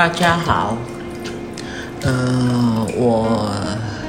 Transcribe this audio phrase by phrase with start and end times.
[0.00, 0.78] 大家好，
[2.04, 3.50] 呃，我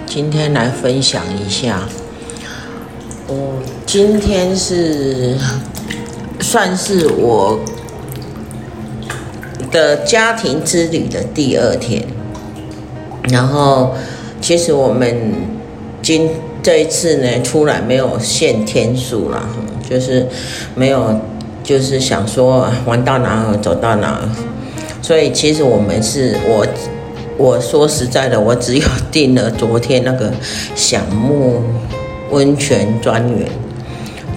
[0.05, 1.81] 今天来分享一下，
[3.27, 5.35] 我今天是
[6.39, 7.59] 算是我
[9.69, 12.07] 的家庭之旅的第二天，
[13.23, 13.93] 然后
[14.39, 15.33] 其实我们
[16.01, 16.29] 今
[16.63, 19.45] 这一次呢，出来没有限天数了，
[19.89, 20.25] 就是
[20.73, 21.19] 没有，
[21.61, 24.29] 就是想说玩到哪儿走到哪儿。
[25.01, 26.65] 所以其实我们是我，
[27.35, 30.31] 我说实在的，我只有订了昨天那个
[30.75, 31.63] 响木
[32.29, 33.49] 温泉专员，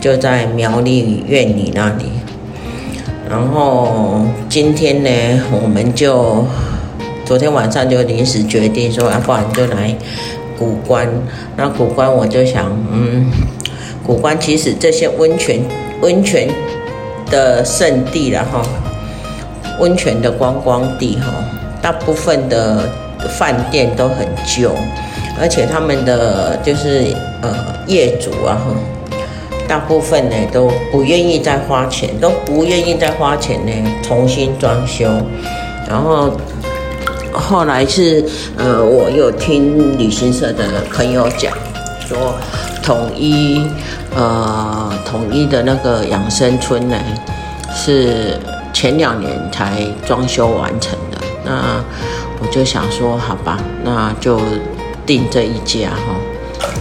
[0.01, 2.06] 就在苗栗苑里那里。
[3.29, 5.11] 然后今天呢，
[5.53, 6.45] 我们就
[7.25, 9.95] 昨天晚上就临时决定说，要不然就来
[10.59, 11.06] 古关。
[11.56, 13.31] 那古关我就想，嗯，
[14.03, 15.61] 古关其实这些温泉
[16.01, 16.49] 温泉
[17.31, 18.62] 的圣地然后。
[19.78, 21.33] 温泉的观光地哈，
[21.83, 22.89] 大部分的
[23.28, 24.70] 饭店都很旧，
[25.41, 27.53] 而且他们的就是呃
[27.86, 28.56] 业主啊，
[29.66, 33.72] 大部分呢都不愿意再花钱，都不愿意再花钱呢
[34.03, 35.06] 重新装修。
[35.88, 36.31] 然后
[37.32, 38.25] 后来是
[38.56, 41.53] 呃，我有听旅行社的朋友讲
[42.06, 42.34] 说，
[42.82, 43.66] 统一
[44.15, 46.97] 呃统一的那个养生村呢
[47.75, 48.38] 是。
[48.84, 51.83] 前两年才装修完成的，那
[52.39, 54.39] 我就想说，好吧，那就
[55.06, 56.15] 订这一家哈，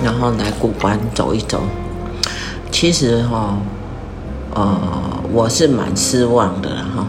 [0.03, 1.61] 然后来古关走一走。
[2.69, 3.55] 其实哈，
[4.53, 4.77] 呃，
[5.31, 7.07] 我是蛮失望的哈，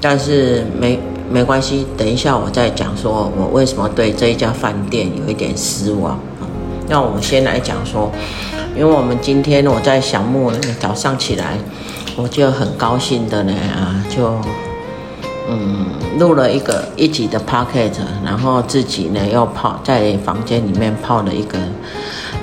[0.00, 0.98] 但是没
[1.30, 6.18] 没关系，等一下我再讲，说我为什么对这一家饭店有一点失望。
[6.88, 8.10] 那我们先来讲说，
[8.76, 10.50] 因为我们今天我在小木
[10.80, 11.56] 早上起来。
[12.16, 14.34] 我就很高兴的呢啊，就
[15.48, 15.86] 嗯
[16.18, 21.58] 录了一个一集的 podcast，然后自己呢又泡在房间里面泡了一个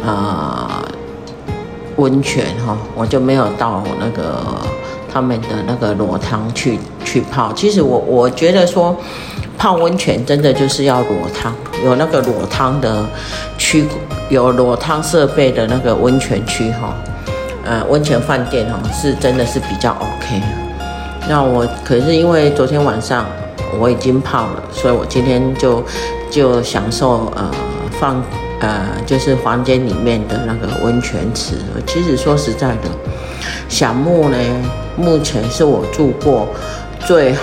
[0.03, 0.67] 呃
[1.97, 4.43] 温泉哈，我就没有到那个
[5.11, 7.53] 他们的那个裸汤去去泡。
[7.53, 8.95] 其实我我觉得说
[9.57, 11.53] 泡温泉真的就是要裸汤，
[11.85, 13.05] 有那个裸汤的
[13.57, 13.85] 区，
[14.29, 16.93] 有裸汤设备的那个温泉区哈。
[17.69, 20.41] 呃，温泉饭店哦，是真的是比较 OK。
[21.29, 23.27] 那我可是因为昨天晚上
[23.79, 25.85] 我已经泡了，所以我今天就
[26.31, 27.51] 就享受呃
[27.99, 28.23] 放
[28.59, 31.57] 呃就是房间里面的那个温泉池。
[31.85, 32.89] 其实说实在的，
[33.67, 34.37] 小木呢，
[34.97, 36.47] 目前是我住过
[37.05, 37.35] 最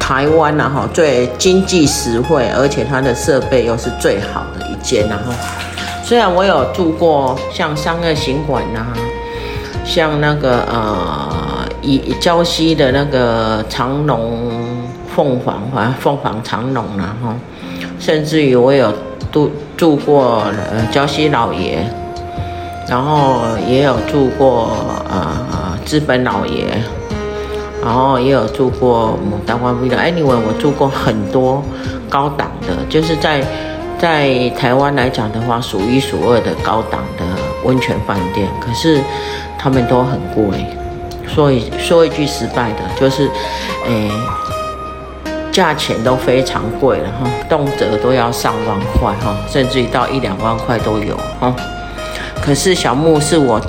[0.00, 5.32] 台湾然后最经济实惠，而且它的设备又是最好的一间，然后。
[6.08, 8.80] 虽然我有住过像三二行馆呐，
[9.84, 14.48] 像那个呃以胶西的那个长隆
[15.14, 17.34] 凤凰，反正凤凰长隆然后，
[18.00, 18.90] 甚至于我有
[19.30, 21.80] 住住过呃胶西老爷，
[22.88, 24.70] 然后也有住过
[25.10, 26.64] 呃资本老爷，
[27.84, 30.00] 然后也有住过牡丹花 v i l l。
[30.00, 31.62] Anyway，我住过很多
[32.08, 33.44] 高档的，就是在。
[33.98, 37.24] 在台湾来讲的话，数一数二的高档的
[37.64, 39.00] 温泉饭店，可是
[39.58, 40.64] 他们都很贵。
[41.26, 43.28] 所以说一句失败的，就是，
[43.86, 51.54] 诶、欸，价钱都非常贵了哈，动辄都要上万块哈，甚至于到一两万块都有哈。
[52.40, 53.60] 可是享沐是我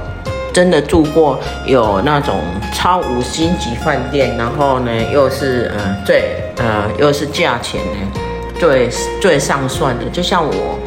[0.54, 2.36] 真的住过有那种
[2.74, 8.29] 超五星级饭店，然后呢又是呃最呃又是价钱呢。
[8.60, 8.90] 最
[9.22, 10.78] 最上算的，就像我，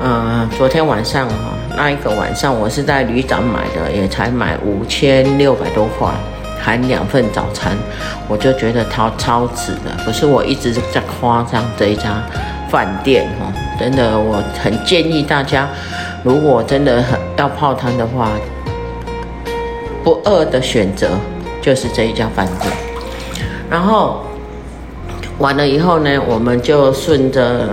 [0.00, 1.34] 呃，昨天晚上哈，
[1.74, 6.08] 那一个晚上我是在旅展买的，也才买五千六百多块，
[6.62, 7.74] 含两份早餐，
[8.28, 10.04] 我就觉得超超值的。
[10.04, 12.22] 可是我一直在夸张这一家
[12.68, 15.66] 饭店哈，真的，我很建议大家，
[16.22, 18.28] 如果真的很要泡汤的话，
[20.04, 21.08] 不二的选择
[21.62, 22.70] 就是这一家饭店。
[23.70, 24.24] 然后
[25.40, 27.70] 完了以后呢，我们就顺着。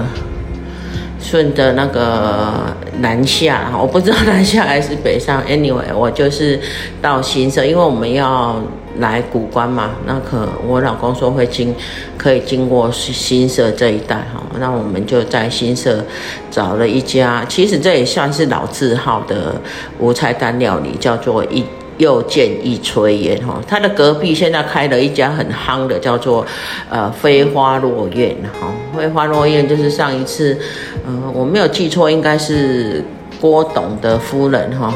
[1.20, 2.54] 顺着那个
[3.00, 5.44] 南下，我不知道南下还是北上。
[5.44, 6.58] Anyway，我就是
[7.02, 8.56] 到新社，因为我们要
[9.00, 9.90] 来古关嘛。
[10.06, 11.76] 那可我老公说会经，
[12.18, 14.42] 可以经过新社这一带哈。
[14.58, 16.02] 那我们就在新社
[16.50, 19.60] 找了一家，其实这也算是老字号的
[20.00, 21.66] 无菜单料理，叫做一。
[21.98, 26.46] 又见一炊烟哈，他的隔壁现在开了一家很夯的，叫做
[26.90, 28.68] 呃飞花落苑哈。
[28.96, 30.58] 飞花落苑就是上一次，
[31.06, 33.04] 呃我没有记错，应该是
[33.42, 34.94] 郭董的夫人哈，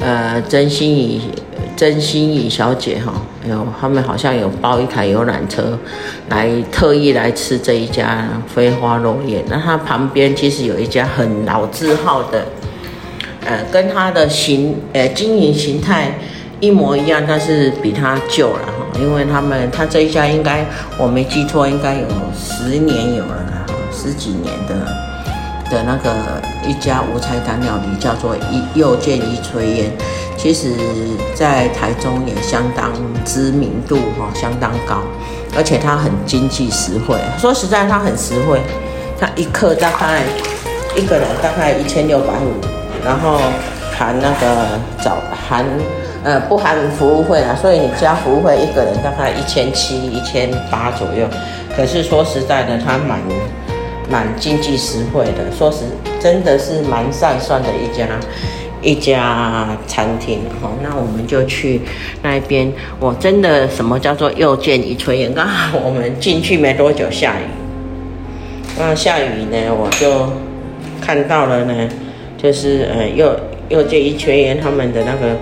[0.00, 1.22] 呃曾心怡
[1.76, 3.12] 曾心怡小姐哈，
[3.48, 5.78] 有他们好像有包一台游览车
[6.28, 9.42] 来特意来吃这一家飞花落苑。
[9.48, 12.44] 那它旁边其实有一家很老字号的。
[13.46, 16.12] 呃，跟它的形，呃，经营形态
[16.60, 20.66] 一模一样，但是比它旧了哈，因为他们，他这一家应该
[20.98, 22.06] 我没记错，应该有
[22.36, 24.74] 十年有了啦，十几年的
[25.70, 26.10] 的那个
[26.66, 29.90] 一家无菜单料理，叫做一又见一炊烟，
[30.36, 30.72] 其实
[31.34, 32.92] 在台中也相当
[33.24, 35.02] 知名度哈，相当高，
[35.56, 37.16] 而且它很经济实惠。
[37.38, 38.60] 说实在，它很实惠，
[39.18, 40.22] 它一克大概
[40.96, 42.52] 一个人大概一千六百五。
[43.04, 43.38] 然后
[43.96, 45.18] 含那个早
[45.48, 45.64] 含
[46.24, 51.26] 呃不含服务费啊，所以你加服务费一个人大概一千七一千八左右。
[51.76, 53.20] 可是说实在的，它蛮
[54.10, 55.84] 蛮经济实惠的，说实
[56.20, 58.06] 真的是蛮善算的一家
[58.82, 60.40] 一家餐厅。
[60.60, 61.82] 好，那我们就去
[62.22, 62.72] 那边。
[62.98, 65.32] 我真的什么叫做又见一炊烟？
[65.32, 67.44] 刚好我们进去没多久下雨，
[68.78, 70.32] 那下雨呢，我就
[71.00, 71.88] 看到了呢。
[72.40, 73.34] 就是呃，又
[73.68, 75.36] 又见一群人他们的那个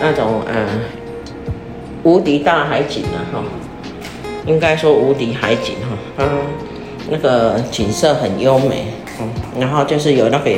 [0.00, 0.66] 那种呃
[2.04, 3.42] 无敌大海景啊哈，
[4.46, 6.26] 应该说无敌海景哈，嗯，
[7.10, 8.86] 那个景色很优美，
[9.20, 9.28] 嗯，
[9.60, 10.50] 然后就是有那个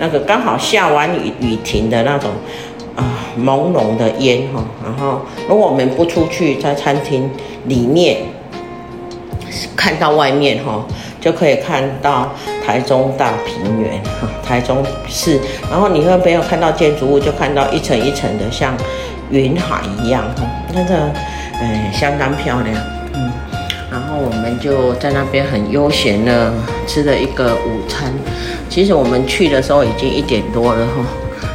[0.00, 2.32] 那个刚好下完雨雨停的那种
[2.96, 3.04] 啊
[3.38, 7.30] 朦胧的烟哈，然后如果我们不出去在餐厅
[7.66, 8.22] 里面
[9.76, 10.84] 看到外面哈。
[11.20, 12.32] 就可以看到
[12.64, 15.38] 台中大平原，哈，台中市。
[15.70, 18.76] 然后你会没有看到建筑物，就看到一层一层的像
[19.30, 20.94] 云海一样，哈，那个，
[21.60, 22.76] 呃，相当漂亮，
[23.14, 23.30] 嗯。
[23.90, 26.52] 然后我们就在那边很悠闲的
[26.86, 28.12] 吃了一个午餐。
[28.68, 31.04] 其实我们去的时候已经一点多了，哈。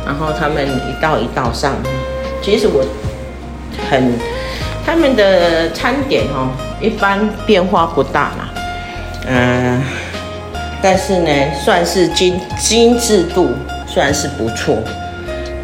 [0.06, 1.74] 然后他们一道一道上，
[2.42, 2.83] 其实我
[3.89, 4.13] 很
[4.86, 6.50] 他们的餐点，哈，
[6.81, 8.50] 一般变化不大啦。
[9.25, 9.81] 嗯，
[10.81, 11.30] 但是呢，
[11.64, 13.50] 算是精精致度
[13.88, 14.75] 算是不错。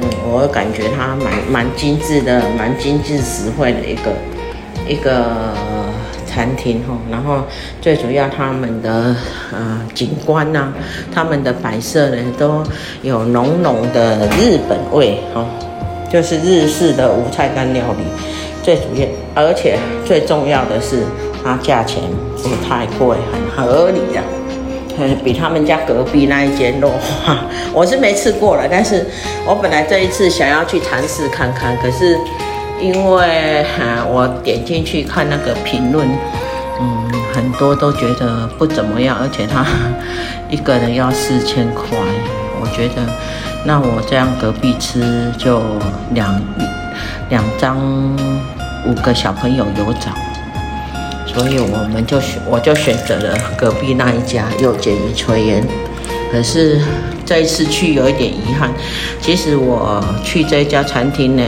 [0.02, 4.12] 嗯，我感觉它蛮蛮精致的，蛮经济实惠的一个
[4.88, 5.54] 一个
[6.26, 6.98] 餐厅哈。
[7.12, 7.44] 然后
[7.82, 9.14] 最主要他们的
[9.52, 10.74] 呃景观呐、啊，
[11.14, 12.64] 他们的摆设呢都
[13.02, 15.46] 有浓浓的日本味哈，
[16.10, 18.06] 就是日式的无菜单料理。
[18.64, 21.04] 最主要，而且最重要的是。
[21.50, 22.04] 它价钱
[22.44, 24.22] 不太贵，很合理的，
[25.00, 26.92] 嗯， 比他们家隔壁那一间肉，
[27.74, 29.04] 我是没吃过了，但是
[29.48, 32.16] 我本来这一次想要去尝试看看，可是
[32.80, 36.08] 因为哈，我点进去看那个评论，
[36.80, 39.66] 嗯，很多都觉得不怎么样，而且他
[40.50, 41.98] 一个人要四千块，
[42.62, 43.02] 我觉得
[43.66, 45.62] 那我这样隔壁吃就
[46.14, 46.40] 两
[47.30, 47.76] 两张
[48.86, 50.12] 五个小朋友有找。
[51.34, 55.64] 所以我们就选，我就选择了隔壁那一家又见一炊烟。
[56.32, 56.82] 可是
[57.26, 58.72] 这一次去有一点遗憾，
[59.22, 61.44] 其实我去这一家餐厅呢，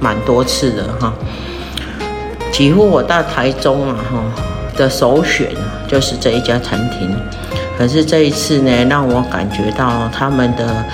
[0.00, 1.12] 蛮多次的哈，
[2.50, 4.22] 几乎我到台中啊哈
[4.76, 5.48] 的首选
[5.88, 7.14] 就是这一家餐厅。
[7.78, 10.84] 可是这一次呢，让我感觉到他们的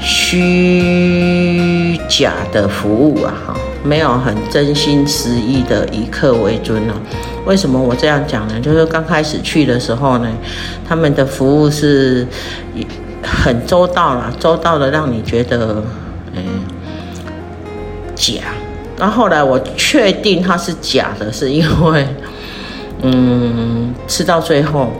[0.00, 3.54] 虚假的服务啊哈，
[3.86, 6.94] 没有很真心实意的以客为尊啊。
[7.46, 8.60] 为什么我这样讲呢？
[8.60, 10.28] 就是刚开始去的时候呢，
[10.86, 12.26] 他们的服务是
[13.22, 15.82] 很周到啦，周到的让你觉得
[16.34, 16.42] 嗯
[18.16, 18.40] 假。
[18.98, 22.08] 然后来我确定它是假的，是因为
[23.02, 24.90] 嗯吃到最后，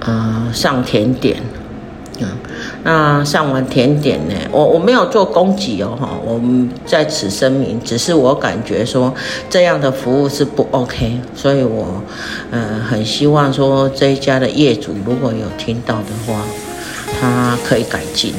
[0.00, 1.36] 呃、上甜点。
[2.20, 2.28] 嗯，
[2.84, 4.34] 那上完甜点呢？
[4.50, 9.12] 我我没有做攻击哦，哈，我们在此声明，只是我感觉说
[9.50, 12.02] 这样的服务是不 OK，所以我，
[12.50, 16.40] 呃，很希望说这一家的业主如果有听到的话，
[17.20, 18.32] 他可以改进。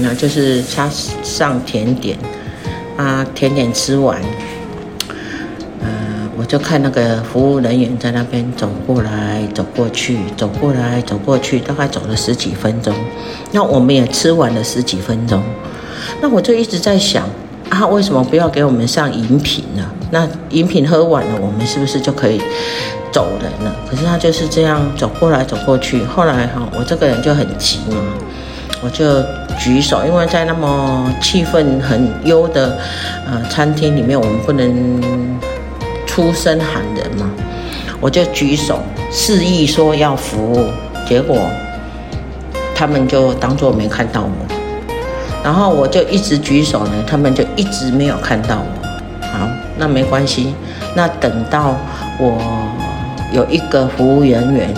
[0.00, 0.88] 那就是他
[1.24, 2.16] 上甜点，
[2.96, 4.20] 啊，甜点吃完，
[6.48, 12.92] 就看那个服务人员在那边走过来走过去，走过来走过去，大概走了十几分钟。
[13.52, 15.42] 那我们也吃完了十几分钟，
[16.22, 17.28] 那我就一直在想。
[17.68, 19.84] 啊，为什么不要给我们上饮品呢？
[20.10, 22.40] 那饮品喝完了，我们是不是就可以
[23.12, 23.76] 走人了？
[23.86, 26.02] 可是他就是这样走过来走过去。
[26.04, 28.00] 后来哈，我这个人就很急嘛，
[28.82, 29.22] 我就
[29.58, 32.78] 举手，因为在那么气氛很优的
[33.26, 35.02] 呃餐厅里面，我们不能
[36.18, 37.30] 出声喊人嘛，
[38.00, 40.66] 我就举手示意说要服务，
[41.08, 41.38] 结果
[42.74, 44.54] 他们就当作没看到我。
[45.44, 48.88] 然后我就一直举手呢，他们就一直没有看到我。
[49.28, 50.52] 好，那没关系。
[50.96, 51.76] 那等到
[52.18, 52.36] 我
[53.32, 54.74] 有一个服务人员，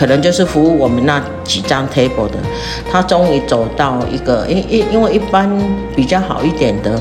[0.00, 2.38] 可能就是服务我们那几张 table 的，
[2.90, 5.46] 他终于走到一个，因因因为一般
[5.94, 6.98] 比较好一点的，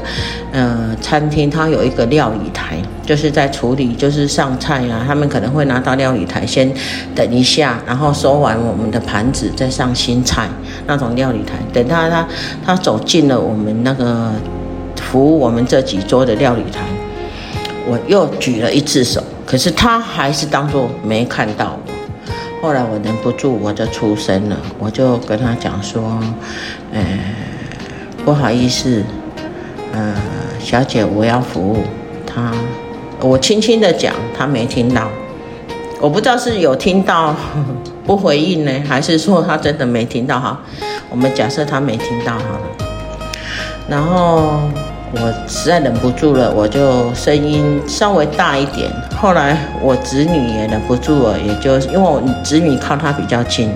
[0.51, 2.75] 呃，餐厅它有一个料理台。
[3.05, 6.69] 就是在处理，就是上菜啊，他们可能会拿到料理台，先
[7.15, 10.47] 等一下，然后收完我们的盘子，再上新菜
[10.85, 11.53] 那种料理台。
[11.71, 12.27] 等他他
[12.65, 14.29] 他走进了我们那个
[15.01, 16.81] 服务我们这几桌的料理台，
[17.87, 21.98] 我又举了一次手，可是他还是当作没看到我。
[22.61, 26.19] 后来我忍不住，我就出声了，我就跟他讲说，
[26.91, 27.01] 呃，
[28.25, 29.01] 不好意思，
[29.93, 30.13] 呃，
[30.59, 31.77] 小姐，我要服务
[32.27, 32.51] 他。
[33.21, 35.07] 我轻轻的讲，他没听到，
[36.01, 37.33] 我不知道是有听到
[38.05, 40.59] 不回应呢，还是说他真的没听到哈？
[41.09, 42.61] 我们假设他没听到好了。
[43.89, 44.59] 然后
[45.11, 48.91] 我实在忍不住了，我就声音稍微大一点。
[49.15, 53.71] 后来我侄女也忍不住了，也就因为我侄女靠他比较近，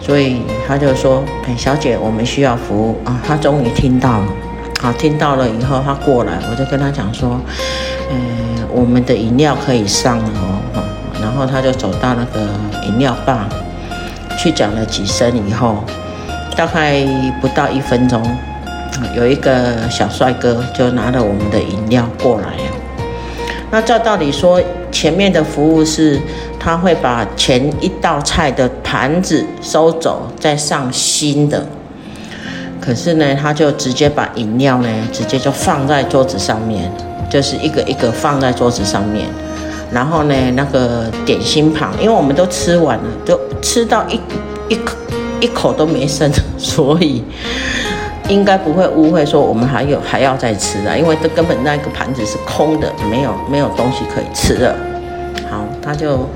[0.00, 4.26] 所以他就说：“哎，小姐，我们需要服务啊。”他终于听到了，
[4.80, 7.40] 好，听到了以后，他过来，我就跟他讲说
[8.10, 8.18] ：“嗯。”
[8.74, 10.24] 我们的饮料可以上了
[10.74, 10.82] 哦，
[11.22, 12.40] 然后他就走到那个
[12.88, 13.48] 饮料吧，
[14.36, 15.84] 去讲了几声以后，
[16.56, 17.06] 大概
[17.40, 18.20] 不到一分钟，
[19.16, 22.48] 有一个小帅哥就拿了我们的饮料过来。
[23.70, 24.60] 那照道理说，
[24.92, 26.20] 前面的服务是
[26.58, 31.66] 他会把前一道菜的盘子收走，再上新的，
[32.80, 36.90] 可是呢，他就直接把饮料呢，直接就放在桌子上面。
[37.30, 39.26] 就是一个一个放在桌子上面，
[39.90, 44.20] 然后呢，那个点心旁，因为我们都吃完了，都吃到一
[44.68, 44.96] 一口
[45.40, 47.24] 一口都没剩，所以
[48.28, 54.74] 应该不会误会说我们还有还要再吃啊，因为这根本那个盘子是空的，没有没有东西可以吃了。
[55.50, 56.28] 好，他就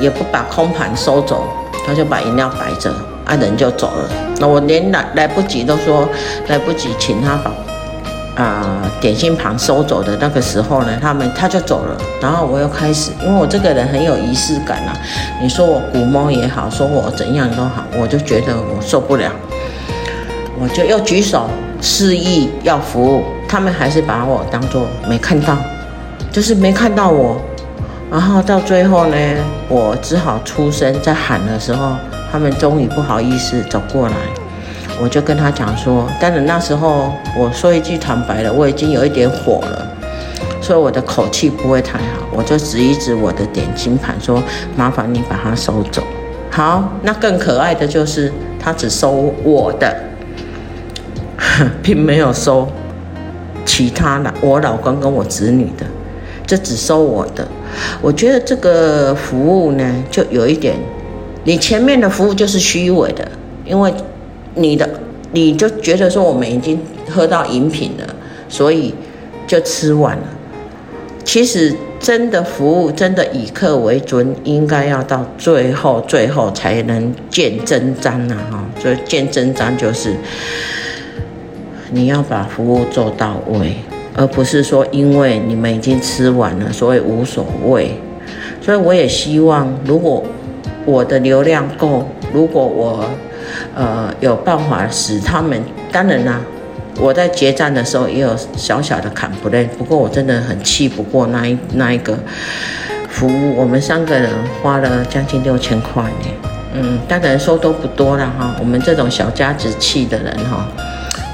[0.00, 1.44] 也不把空盘收走，
[1.86, 2.90] 他就把饮料摆着，
[3.24, 4.10] 啊，人就走了。
[4.38, 6.08] 那我连来来不及都说
[6.48, 7.52] 来不及，请他把。
[8.36, 14.92] 啊、点心盘收走的那个时候呢，他们他就走了，然后我又开始，因为我这个人很有仪式感啊，
[15.40, 19.32] 你说我古摸也好，说我怎样都好，我就觉得我受不了，
[20.58, 21.48] 我就又举手
[21.80, 25.56] 示意要服务，他们还是把我当做没看到，
[26.32, 27.40] 就是没看到我，
[28.10, 29.16] 然后到最后呢，
[29.68, 31.92] 我只好出声在喊的时候，
[32.32, 34.14] 他们终于不好意思走过来。
[34.98, 39.86] 我就跟他讲说，但是那时候我说一句坦白的，我已经有一点火了，
[40.62, 44.42] 所以我的口气不会太好，我就指一指我的点心盘说
[44.74, 46.02] ：“麻烦你把它收走。”
[46.50, 49.94] 好，那更可爱的就是他只收我的，
[51.82, 52.68] 并没有收
[53.64, 55.86] 其他的，我老公跟我子女的，
[56.46, 57.46] 就只收我的。
[58.00, 60.76] 我觉得这个服务呢，就有一点，
[61.44, 63.28] 你前面的服务就是虚伪的，
[63.64, 63.92] 因为。
[64.58, 64.88] 你的
[65.32, 68.06] 你就觉得说我们已经喝到饮品了，
[68.48, 68.94] 所以
[69.46, 70.22] 就吃完了。
[71.24, 78.36] 其实真的服务，真的以客为尊，应该要到最后最后才能见真章啊！
[78.50, 80.16] 哈，所以见真章就是
[81.90, 83.76] 你要把服务做到位，
[84.14, 88.00] 而不是说因为你们已经吃完了，所以无所谓。
[88.60, 90.24] 所以我也希望，如果
[90.84, 93.04] 我的流量够，如果我。
[93.76, 95.62] 呃，有办法使他们。
[95.92, 96.40] 当然啦，
[96.98, 102.18] 我在结账的时候也有小小的 complain，不过我真的很气不过那一那一个
[103.08, 103.54] 服务。
[103.56, 104.28] 我们三个人
[104.60, 106.28] 花了将近六千块呢。
[106.74, 108.56] 嗯，当然说多不多了哈。
[108.58, 110.66] 我们这种小家子气的人哈，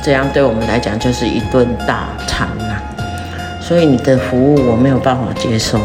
[0.02, 2.76] 这样对我们来讲就是一顿大餐呐。
[3.61, 5.78] 所以你的服务我没有办法接受，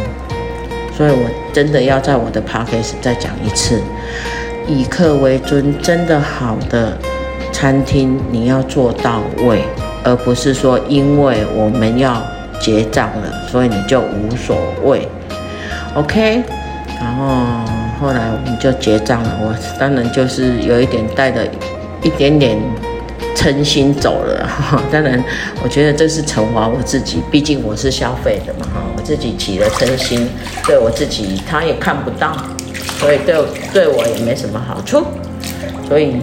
[0.95, 3.79] 所以我真的要在我的 podcast 再讲一次。
[4.67, 6.97] 以客为尊，真的好的
[7.53, 9.61] 餐厅你要做到位，
[10.03, 12.21] 而不是说因为我们要
[12.59, 15.07] 结账了，所以你就无所谓。
[15.93, 16.43] OK，
[16.99, 17.63] 然后
[18.01, 21.47] 后来我们就结账了，我当然就是有一点带着
[22.01, 22.57] 一点点
[23.35, 24.81] 称心走了哈。
[24.91, 25.23] 当然，
[25.63, 30.27] 我觉得这是惩罚我自己，毕竟我是消费的嘛，哈，我自己起了称心，
[30.65, 32.35] 对我自己他也看不到。
[32.99, 33.35] 所以对
[33.71, 35.03] 对我也没什么好处，
[35.87, 36.15] 所以，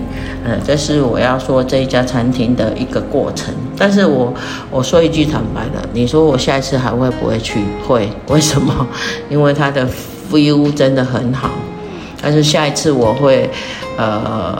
[0.44, 3.54] 嗯，这是我要说这一家餐厅的一个过程。
[3.78, 4.34] 但是我
[4.72, 7.60] 我说一句坦白的，你说我下一次还会不会去？
[7.86, 8.86] 会，为什么？
[9.30, 9.86] 因为它的
[10.32, 11.50] view 真的很好。
[12.25, 13.47] 但是下一次我会，
[13.99, 14.57] 呃，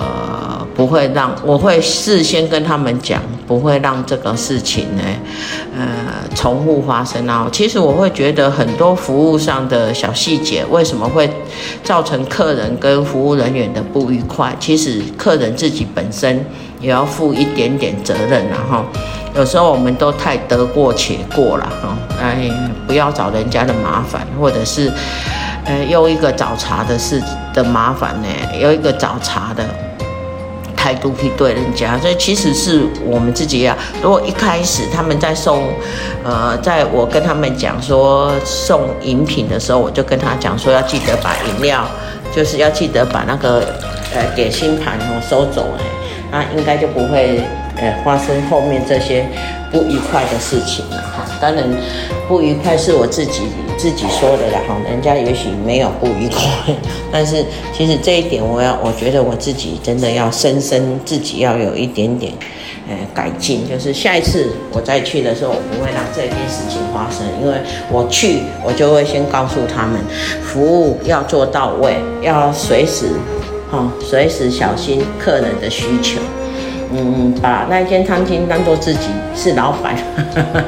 [0.77, 5.03] 不会让，我会事先跟他们讲，不会让这个事情呢，
[5.75, 5.87] 呃，
[6.35, 7.49] 重复发生啊。
[7.51, 11.31] 其实我会觉得很多服务上的小细节，为什么会
[11.83, 14.55] 造成客人跟服务人员的不愉快？
[14.61, 16.45] 其实客人自己本身
[16.83, 18.85] 也要负一点点责任了哈。
[19.35, 22.51] 有时候我们都太得过且过了哈，哎，
[22.87, 24.93] 不要找人家的麻烦，或者是。
[25.67, 28.29] 呃，用一个找茬的事的麻烦呢，
[28.61, 29.65] 用一个找茬的
[30.77, 33.75] 态度去对人家，所以其实是我们自己啊。
[34.03, 35.63] 如果一开始他们在送，
[36.23, 41.87] 呃，在我跟他们讲说送饮品的时候，我就跟他讲说要记得把饮料，
[42.35, 43.61] 就是要记得把那个
[44.15, 45.85] 呃点心盘哦收走哎，
[46.31, 47.43] 那应该就不会
[47.77, 49.27] 呃发生后面这些
[49.71, 51.25] 不愉快的事情了哈。
[51.41, 51.65] 当然，
[52.29, 53.43] 不愉快是我自己。
[53.77, 56.73] 自己说的啦，哈，人家也许没有不愉快，
[57.11, 57.45] 但是
[57.77, 62.33] 其实这一点，我要，我觉得我自己真的要深深自己要有一点点，
[62.89, 67.59] 呃，改进，就是下一次我再去的时候，我不会让这件事情发生，因为
[67.91, 70.01] 我去，我就会先告诉他们，
[70.41, 73.07] 服务要做到位，要随时，
[73.73, 76.21] 哈，随时小心客人的需求。
[76.97, 79.97] 嗯，把那间餐厅当做自己是老板，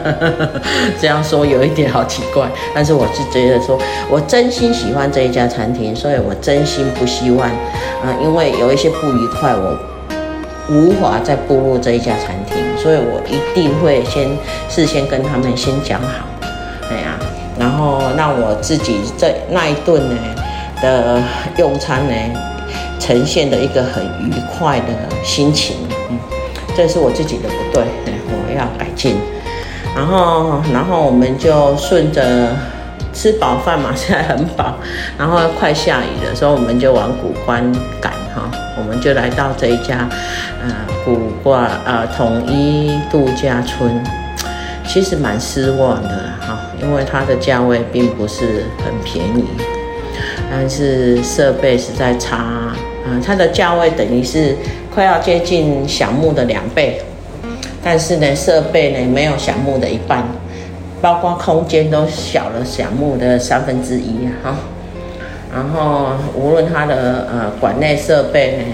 [1.01, 3.79] 这样说有一点好奇怪，但是我是觉得说，
[4.11, 9.79] 我真心喜欢这一家餐厅，所以我真心不希望，啊、因为有一些不愉快，我
[10.69, 14.29] 无法再步入这一家餐厅，所以我一定会先
[14.69, 16.27] 事先跟他们先讲好，
[16.91, 17.17] 哎呀，
[17.57, 20.17] 然后让我自己在那一顿呢
[20.83, 21.23] 的
[21.57, 22.13] 用餐呢，
[22.99, 24.87] 呈现的一个很愉快的
[25.23, 25.77] 心情。
[26.77, 27.85] 这是我自己的不对，
[28.29, 29.17] 我要改进。
[29.95, 32.55] 然后，然后我们就顺着
[33.15, 34.77] 吃饱饭嘛，现在很饱。
[35.17, 37.63] 然后快下雨了，所以，我们就往古关
[37.99, 38.51] 赶哈。
[38.77, 40.07] 我们就来到这一家，
[40.63, 40.71] 呃，
[41.03, 44.05] 古关呃统一度假村。
[44.85, 49.47] 其实蛮失望的哈，因为它的价位并不是很便宜，
[50.51, 52.45] 但是设备实在差。
[53.09, 54.55] 嗯，它的价位等于是。
[54.97, 57.03] 快要接近小木的两倍，
[57.85, 60.25] 但是呢，设备呢没有小木的一半，
[61.03, 64.57] 包括空间都小了小木的三分之一哈。
[65.55, 68.65] 然后无论它的呃馆内设备，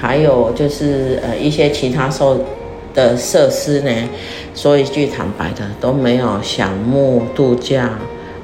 [0.00, 2.44] 还有就是呃一些其他收
[2.92, 3.92] 的设施呢，
[4.56, 7.90] 说一句坦白的，都没有小木度假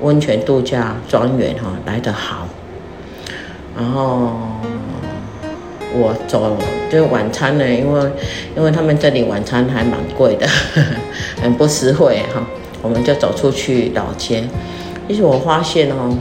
[0.00, 2.46] 温泉度假庄园哈来得好。
[3.76, 4.30] 然后。
[5.94, 6.56] 我走
[6.90, 8.10] 就晚餐呢，因为
[8.56, 10.86] 因为他们这里晚餐还蛮贵的，呵 呵
[11.42, 12.44] 很不实惠哈。
[12.82, 14.44] 我们就走出去老街，
[15.08, 16.14] 其实我发现哦，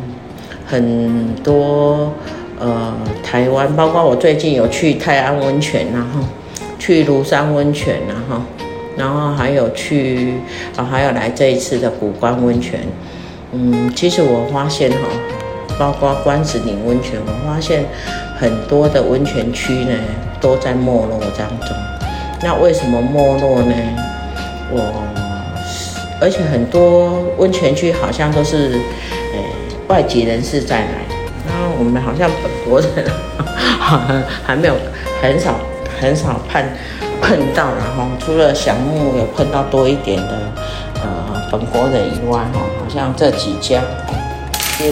[0.65, 2.13] 很多
[2.57, 6.21] 呃台湾，包括我最近有去泰安温泉，然后
[6.79, 8.41] 去庐山温泉，然后
[8.95, 10.35] 然后还有去
[10.77, 12.79] 啊，还有来这一次的古关温泉。
[13.51, 14.97] 嗯，其实我发现哈，
[15.77, 17.85] 包括关子岭温泉，我发现。
[18.35, 19.93] 很多的温泉区呢
[20.41, 21.69] 都在没落当中，
[22.41, 23.73] 那为什么没落呢？
[24.69, 24.91] 我
[26.19, 28.71] 而且很多温泉区好像都是
[29.31, 29.45] 诶、
[29.87, 31.05] 外籍人士在来，
[31.47, 32.89] 然后我们好像本国人
[33.79, 34.73] 还还没有
[35.21, 35.55] 很少
[36.01, 36.61] 很少碰
[37.21, 40.39] 碰到，然后除了小木有碰到多一点的
[40.95, 43.79] 呃本国人以外哈，好像这几家，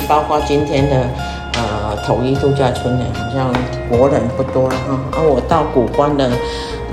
[0.08, 1.08] 包括今天的。
[1.54, 3.54] 呃，统一度假村呢，好像
[3.90, 4.94] 国人不多了哈。
[5.12, 6.32] 啊、我到古关的，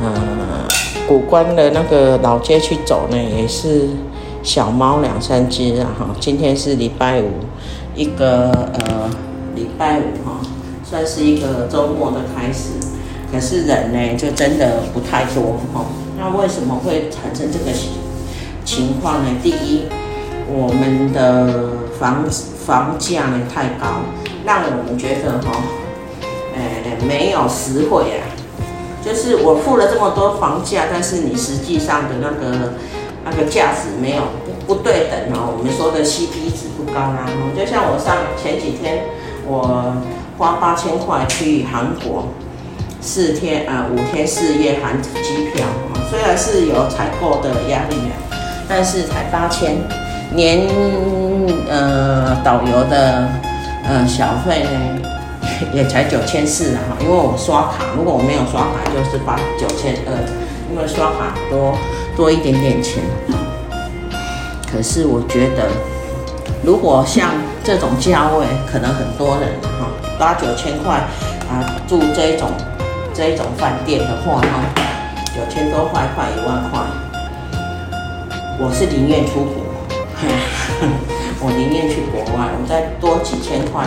[0.02, 0.66] 呃，
[1.06, 3.88] 古关的那个老街去走呢，也是
[4.42, 6.06] 小猫两三只啊哈。
[6.18, 7.30] 今天是礼拜五，
[7.94, 9.08] 一个呃
[9.54, 10.40] 礼拜五哈，
[10.84, 12.70] 算是一个周末的开始。
[13.32, 15.86] 可是人呢，就真的不太多哈。
[16.18, 17.70] 那为什么会产生这个
[18.64, 19.30] 情况呢？
[19.40, 19.84] 第一，
[20.48, 24.04] 我们的房子房价呢太高。
[24.44, 25.50] 让我们觉得哈，
[26.54, 28.28] 呃，没有实惠啊。
[29.04, 32.74] 就是我付了这么多房价，但是你实际上的那个
[33.24, 35.54] 那个价值没有不不对等哦。
[35.56, 37.24] 我们说的 CP 值不高啊。
[37.56, 39.04] 就像我上前几天，
[39.46, 39.96] 我
[40.36, 42.28] 花八千块去韩国
[43.00, 45.64] 四天啊、呃、五天四夜含机票，
[46.10, 48.16] 虽然是有采购的压力啊，
[48.68, 49.76] 但是才八千，
[50.34, 50.66] 连
[51.68, 53.28] 呃导游的
[53.84, 54.70] 呃小费呢。
[55.74, 60.14] 也才九千四啊，因为我刷卡，如果我没有刷卡，就是八九千二，
[60.70, 61.76] 因为刷卡多
[62.16, 63.02] 多一点点钱。
[64.70, 65.66] 可是我觉得，
[66.62, 67.30] 如果像
[67.64, 71.02] 这种价位，可能很多人哈，八九千块
[71.50, 72.48] 啊住这一种
[73.12, 74.62] 这一种饭店的话哈，
[75.34, 76.80] 九千多块快一万块，
[78.60, 79.67] 我是宁愿出国，
[81.40, 83.84] 我宁愿去国外，我们再多几千块。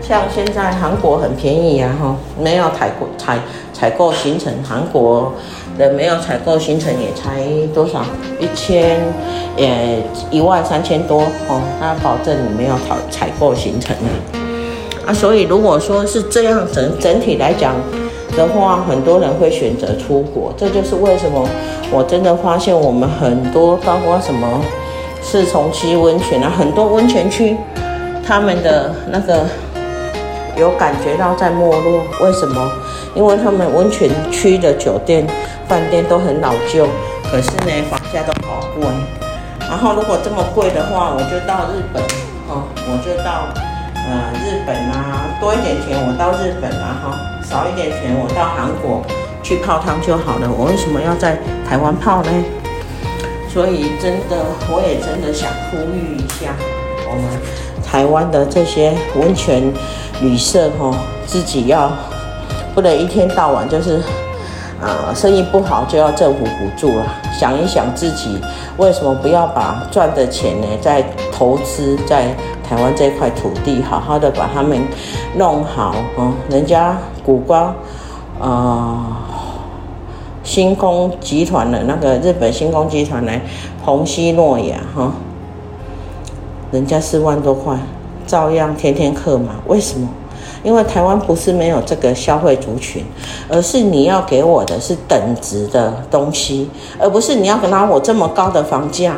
[0.00, 3.38] 像现在韩国很便宜啊，哈，没有采购采
[3.74, 5.34] 采购行程，韩国
[5.76, 8.02] 的没有采购行程也才多少，
[8.40, 8.98] 一千，
[9.54, 13.94] 也一万三千多哦，他保证你没有采采购行程
[15.06, 17.74] 啊，所以如果说是这样整整体来讲
[18.34, 21.46] 的话，很多人会选择出国，这就是为什么
[21.90, 24.48] 我真的发现我们很多包括什么
[25.30, 27.56] 是重溪温泉啊，很多温泉区
[28.26, 29.44] 他们的那个。
[30.56, 32.68] 有感觉到在没落，为什么？
[33.14, 35.24] 因为他们温泉区的酒店、
[35.68, 36.84] 饭店都很老旧，
[37.30, 38.84] 可是呢，房价都好贵。
[39.60, 42.02] 然后如果这么贵的话，我就到日本，
[42.48, 43.46] 哦，我就到
[43.94, 47.14] 呃日本啊，多一点钱我到日本啊，哈，
[47.48, 49.00] 少一点钱我到韩国
[49.44, 50.50] 去泡汤就好了。
[50.58, 51.38] 我为什么要在
[51.70, 52.30] 台湾泡呢？
[53.52, 56.54] 所以真的，我也真的想呼吁一下
[57.10, 57.24] 我们。
[57.90, 59.72] 台湾的这些温泉
[60.20, 61.90] 旅社哈，自己要
[62.74, 63.98] 不能一天到晚就是
[64.78, 67.06] 啊、生意不好就要政府补助了。
[67.32, 68.38] 想一想自己
[68.76, 72.26] 为什么不要把赚的钱呢，再投资在
[72.62, 74.78] 台湾这块土地，好好的把他们
[75.36, 76.34] 弄好哦。
[76.50, 77.74] 人家谷歌
[78.38, 79.16] 啊，
[80.48, 83.38] 星空集团的那个日本星空集团来
[83.84, 85.12] 虹夕诺亚哈。
[86.72, 87.78] 人家四万多块，
[88.26, 89.54] 照样天天客满。
[89.66, 90.08] 为什么？
[90.62, 93.04] 因为台湾不是没有这个消费族群，
[93.46, 99.16] 而是你要给我的是等值的东西，而不是你要拿我这么高的房价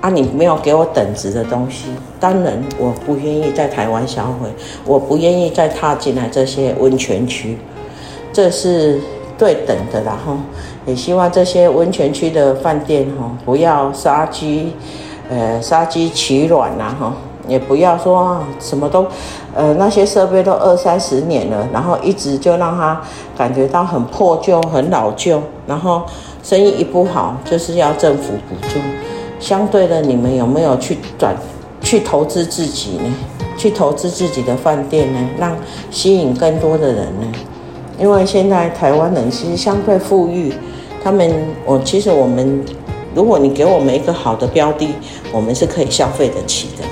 [0.00, 0.08] 啊！
[0.08, 1.86] 你没有给我等值的东西，
[2.20, 4.48] 当然我不愿意在台湾消费，
[4.86, 7.58] 我不愿意再踏进来这些温泉区，
[8.32, 9.00] 这是
[9.40, 10.12] 对等的啦。
[10.12, 10.40] 然后
[10.86, 14.72] 也希望这些温泉区的饭店哈，不要杀鸡。
[15.32, 17.14] 呃，杀鸡取卵呐，哈，
[17.46, 19.06] 也不要说什么都，
[19.54, 23.00] 呃，那些设备都二三十年了，然后一直就让他
[23.38, 26.02] 感觉到很破旧、很老旧，然后
[26.42, 28.80] 生意一不好，就是要政府补助。
[29.38, 31.32] 相对的，你们有没有去转、
[31.80, 33.14] 去投资自己呢？
[33.56, 35.20] 去投资自己的饭店呢？
[35.38, 35.56] 让
[35.92, 37.26] 吸引更多的人呢？
[38.00, 40.52] 因为现在台湾人其实相对富裕，
[41.04, 41.30] 他们，
[41.64, 42.64] 我其实我们。
[43.12, 44.88] 如果你给我们一个好的标的，
[45.32, 46.84] 我们是可以消费得起的。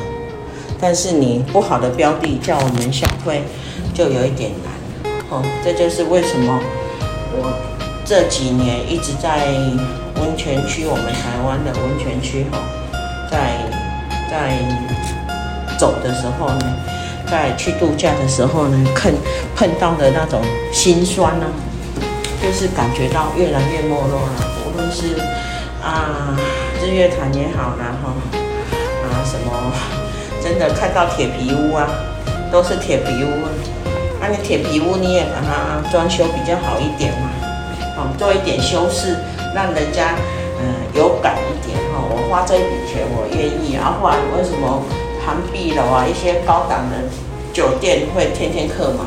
[0.81, 3.45] 但是你不好的标的叫我们消费，
[3.95, 5.13] 就有一点难。
[5.31, 6.61] 哦，这就是为什么
[7.37, 7.55] 我
[8.05, 9.47] 这几年一直在
[10.21, 12.59] 温泉区，我们台湾的温泉区哈，
[13.31, 13.55] 在
[14.29, 14.59] 在
[15.79, 16.67] 走的时候呢，
[17.31, 19.13] 在去度假的时候呢，碰
[19.55, 20.41] 碰到的那种
[20.73, 21.47] 心酸呢，
[22.43, 24.31] 就是感觉到越来越没落了，
[24.67, 25.21] 无论是。
[25.81, 26.37] 啊，
[26.83, 28.13] 日月潭也好啦，哈，
[29.05, 29.73] 啊什么，
[30.43, 31.87] 真的看到铁皮屋啊，
[32.51, 33.49] 都是铁皮屋，啊
[34.21, 37.31] 那、啊、你铁皮屋你也把它装修比较好一点嘛，
[37.97, 39.17] 哦，做一点修饰，
[39.55, 40.17] 让人家
[40.61, 42.11] 嗯、有感一点哈、哦。
[42.11, 44.83] 我花这一笔钱我愿意啊，不然为什么
[45.29, 46.97] 涵碧楼啊一些高档的
[47.53, 49.07] 酒店会天天客满？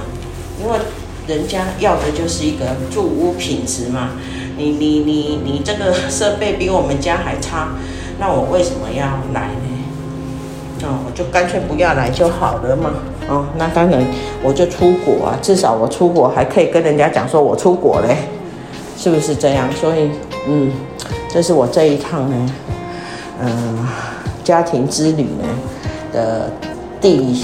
[0.62, 0.78] 因为
[1.26, 4.10] 人家要的就是一个住屋品质嘛。
[4.56, 7.70] 你你你你这个设备比我们家还差，
[8.20, 9.04] 那我为什么要
[9.34, 10.84] 来呢？
[10.84, 12.92] 哦，我就干脆不要来就好了嘛。
[13.28, 14.06] 哦，那当然
[14.44, 18.16] 我就出国啊，至少我出国还可以跟人家讲说我出国嘞，
[18.96, 19.68] 是不是这样？
[19.74, 20.12] 所以，
[20.48, 20.72] 嗯，
[21.28, 22.54] 这是我这一趟呢，
[23.42, 23.88] 嗯、
[24.44, 25.48] 家庭之旅呢
[26.12, 26.50] 的
[27.00, 27.44] 第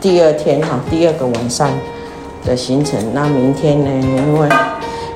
[0.00, 1.70] 第二天哈，第二个晚上
[2.44, 2.98] 的行程。
[3.12, 4.48] 那明天呢，因为。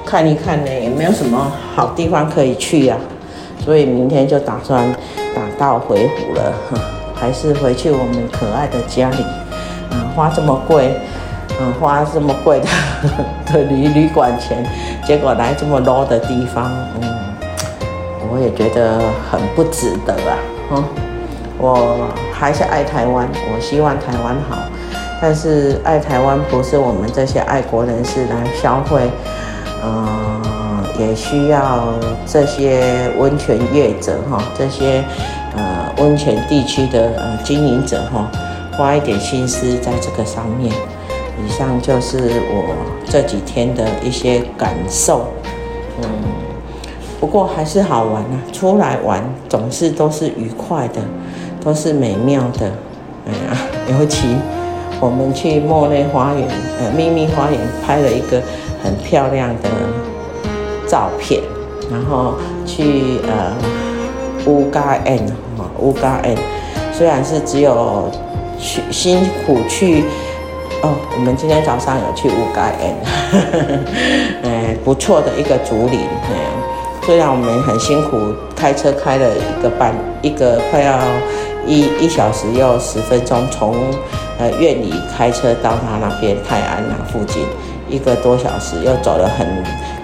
[0.04, 4.86] 看一看呢，也没有什么好地方可以去呀、啊，所以明天就打算
[5.34, 6.52] 打道回府了，
[7.14, 9.22] 还是回去我们可爱的家里，
[9.90, 10.92] 啊，花这么贵，
[11.58, 12.66] 嗯，花这么贵的
[13.54, 14.62] 的旅旅馆钱，
[15.06, 17.08] 结果来这么 low 的地方，嗯，
[18.30, 20.36] 我也觉得很不值得啊。
[20.72, 20.84] 嗯，
[21.62, 24.59] 我还是爱台湾，我希望台湾好，
[25.20, 29.09] 但是爱台湾不是我们这些爱国人士来消费，
[29.85, 31.94] 嗯，也需要
[32.27, 35.05] 这些温泉业者哈，这些
[35.57, 38.29] 呃温泉地区的呃经营者哈，
[38.77, 40.75] 花一点心思在这个上面。
[41.46, 42.18] 以上就是
[42.51, 42.75] 我
[43.09, 45.29] 这几天的一些感受，
[46.01, 46.05] 嗯，
[47.20, 51.01] 不过还是好玩啊，出来玩总是都是愉快的，
[51.64, 52.70] 都是美妙的，
[53.27, 53.57] 哎呀，
[53.98, 54.37] 尤其
[55.01, 56.48] 我们去莫内花园，
[56.81, 58.40] 呃，秘密花园拍了一个
[58.83, 59.68] 很漂亮的
[60.87, 61.40] 照片，
[61.90, 62.35] 然后
[62.66, 63.55] 去呃
[64.46, 65.18] 乌嘎恩，
[65.57, 66.37] 哈乌嘎恩
[66.92, 68.11] 虽然是只有
[68.59, 70.05] 去辛苦去。
[70.85, 72.96] 哦，我们今天早上有去乌嘎 N，
[74.42, 76.01] 哎，不错的一个竹林。
[76.01, 76.35] 哎，
[77.04, 78.16] 虽然我们很辛苦，
[78.54, 80.96] 开车开了一个半，一个快要
[81.66, 83.74] 一一小时又十分钟，从
[84.38, 87.44] 呃院里开车到他那边泰安那附近，
[87.88, 89.46] 一个多小时，又走了很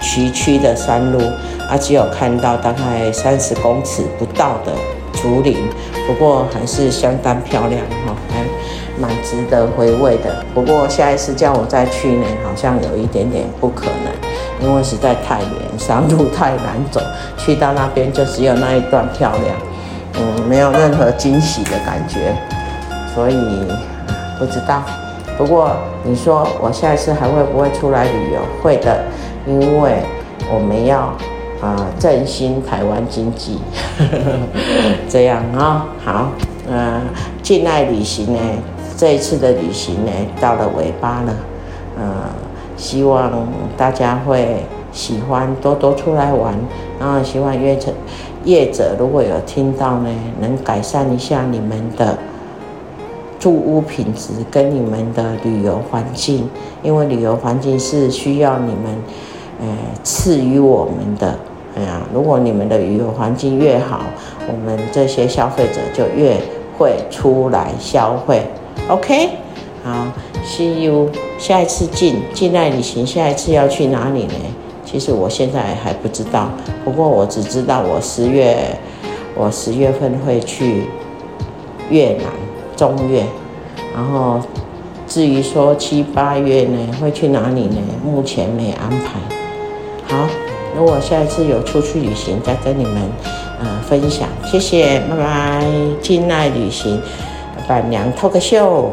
[0.00, 1.20] 崎岖的山路，
[1.68, 4.72] 啊，只有看到大概三十公尺不到的
[5.12, 5.56] 竹林，
[6.06, 8.14] 不过还是相当漂亮哈。
[9.00, 14.12] 蛮值得回味的，不过下一次叫我再去呢，好像有一点点不可能，
[14.61, 17.01] 因为实在太远，山路太难走，
[17.37, 19.57] 去到那边就只有那一段漂亮，
[20.18, 22.35] 嗯，没有任何惊喜的感觉，
[23.14, 23.37] 所以
[24.38, 24.83] 不知道。
[25.37, 25.71] 不过
[26.03, 28.40] 你说我下一次还会不会出来旅游？
[28.61, 29.05] 会的，
[29.47, 30.03] 因为
[30.53, 30.99] 我们要
[31.61, 33.61] 啊、呃、振兴台湾经济，
[35.09, 36.31] 这样啊、好，
[36.68, 37.01] 嗯、呃，
[37.42, 38.40] 境内旅行呢。
[38.97, 41.33] 这一次的旅行呢，到了尾巴了，
[41.97, 42.05] 呃，
[42.78, 44.62] 希望大家会
[44.92, 46.54] 喜欢，多多出来玩，
[46.98, 47.92] 然后希望业者
[48.44, 50.08] 业者如果有听到呢，
[50.40, 52.16] 能改善一下你们的
[53.38, 56.48] 住屋品质跟你们的旅游环境，
[56.82, 59.02] 因为旅游环境是需要你们，
[59.60, 59.66] 呃，
[60.02, 61.36] 赐予我们的。
[61.76, 64.00] 哎呀，如果你们的旅游环境越好，
[64.48, 66.36] 我们这些消费者就越
[66.76, 68.42] 会出来消费。
[68.88, 69.28] OK，
[69.84, 70.06] 好
[70.44, 71.09] ，See you。
[71.38, 74.35] 下一次境境内旅行，下一次要去哪里呢？
[74.85, 76.51] 其实我现在还不知道，
[76.85, 78.57] 不过我只知道我十月，
[79.35, 80.87] 我十月份会去
[81.90, 82.24] 越南
[82.74, 83.22] 中越，
[83.94, 84.40] 然后
[85.07, 87.77] 至于说七八月呢会去哪里呢？
[88.05, 89.20] 目前没安排。
[90.09, 90.27] 好，
[90.77, 92.94] 如果下一次有出去旅行，再跟你们
[93.61, 94.27] 呃分享。
[94.44, 95.64] 谢谢，拜拜。
[96.01, 97.01] 境内旅行。
[97.68, 98.90] 板娘脱个秀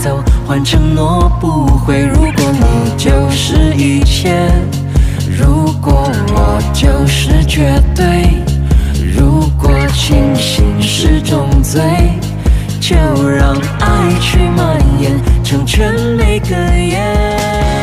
[0.00, 2.00] 走，换承诺不悔。
[2.00, 4.50] 如果你就是一切，
[5.38, 8.42] 如果我就是绝对。
[9.14, 11.82] 如果清醒是种罪，
[12.80, 12.96] 就
[13.28, 15.12] 让爱去蔓延，
[15.44, 17.79] 成全每个夜。